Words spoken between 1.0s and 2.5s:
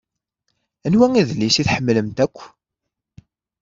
adlis i tḥemmlemt akk?